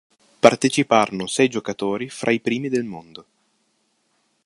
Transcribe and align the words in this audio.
Partecipano 0.39 1.27
sei 1.27 1.47
giocatori 1.47 2.09
fra 2.09 2.31
i 2.31 2.39
primi 2.39 2.69
del 2.69 2.85
mondo. 2.85 3.25